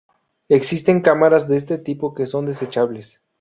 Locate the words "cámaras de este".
1.03-1.77